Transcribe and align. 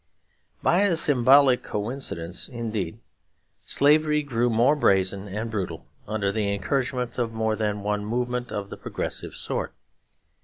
By 0.63 0.79
a 0.81 0.95
symbolic 0.95 1.61
coincidence, 1.61 2.49
indeed, 2.49 2.97
slavery 3.67 4.23
grew 4.23 4.49
more 4.49 4.75
brazen 4.75 5.27
and 5.27 5.51
brutal 5.51 5.85
under 6.07 6.31
the 6.31 6.51
encouragement 6.55 7.19
of 7.19 7.33
more 7.33 7.55
than 7.55 7.83
one 7.83 8.03
movement 8.03 8.51
of 8.51 8.71
the 8.71 8.77
progressive 8.77 9.35
sort. 9.35 9.75